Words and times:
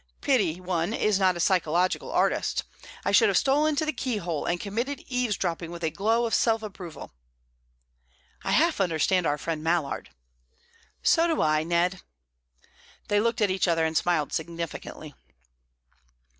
Pity 0.21 0.59
one 0.59 0.95
is 0.95 1.19
not 1.19 1.37
a 1.37 1.39
psychological 1.39 2.11
artist. 2.11 2.63
I 3.05 3.11
should 3.11 3.27
have 3.27 3.37
stolen 3.37 3.75
to 3.75 3.85
the 3.85 3.93
keyhole 3.93 4.47
and 4.47 4.59
committed 4.59 5.03
eavesdropping 5.05 5.69
with 5.69 5.83
a 5.83 5.91
glow 5.91 6.25
of 6.25 6.33
self 6.33 6.63
approval." 6.63 7.13
"I 8.43 8.49
half 8.51 8.81
understand 8.81 9.27
our 9.27 9.37
friend 9.37 9.63
Mallard." 9.63 10.09
"So 11.03 11.27
do 11.27 11.39
I, 11.39 11.61
Ned." 11.61 12.01
They 13.09 13.19
looked 13.19 13.41
at 13.41 13.51
each 13.51 13.67
other 13.67 13.85
and 13.85 13.95
smiled 13.95 14.33
significantly. 14.33 15.13